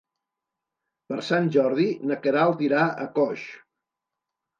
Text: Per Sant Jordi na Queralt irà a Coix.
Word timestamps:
Per 1.11 1.17
Sant 1.27 1.49
Jordi 1.55 1.85
na 2.11 2.17
Queralt 2.23 2.63
irà 2.69 2.81
a 3.05 3.05
Coix. 3.19 3.45